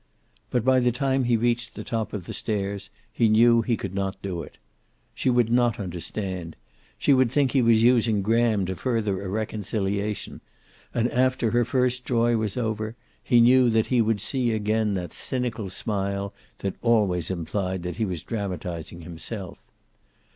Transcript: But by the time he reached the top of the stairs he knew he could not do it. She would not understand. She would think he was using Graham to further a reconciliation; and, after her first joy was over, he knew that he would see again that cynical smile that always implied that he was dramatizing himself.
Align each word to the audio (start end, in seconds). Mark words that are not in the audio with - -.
But 0.49 0.65
by 0.65 0.79
the 0.79 0.91
time 0.91 1.25
he 1.25 1.37
reached 1.37 1.75
the 1.75 1.83
top 1.83 2.11
of 2.11 2.25
the 2.25 2.33
stairs 2.33 2.89
he 3.13 3.29
knew 3.29 3.61
he 3.61 3.77
could 3.77 3.93
not 3.93 4.19
do 4.23 4.41
it. 4.41 4.57
She 5.13 5.29
would 5.29 5.51
not 5.51 5.79
understand. 5.79 6.55
She 6.97 7.13
would 7.13 7.29
think 7.29 7.51
he 7.51 7.61
was 7.61 7.83
using 7.83 8.23
Graham 8.23 8.65
to 8.65 8.75
further 8.75 9.21
a 9.21 9.29
reconciliation; 9.29 10.41
and, 10.91 11.07
after 11.11 11.51
her 11.51 11.63
first 11.63 12.03
joy 12.03 12.35
was 12.35 12.57
over, 12.57 12.95
he 13.21 13.39
knew 13.39 13.69
that 13.69 13.85
he 13.93 14.01
would 14.01 14.21
see 14.21 14.51
again 14.53 14.95
that 14.95 15.13
cynical 15.13 15.69
smile 15.69 16.33
that 16.57 16.73
always 16.81 17.29
implied 17.29 17.83
that 17.83 17.97
he 17.97 18.05
was 18.05 18.23
dramatizing 18.23 19.01
himself. 19.01 19.59